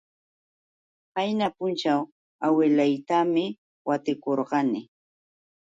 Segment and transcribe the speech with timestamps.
[1.13, 2.01] Qayna punćhaw
[2.45, 3.33] awilaytam
[3.87, 4.81] watukurqani.